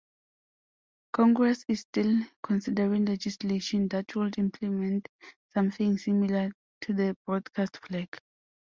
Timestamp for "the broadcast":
6.93-7.77